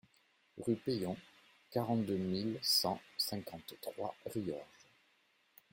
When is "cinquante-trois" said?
3.19-4.15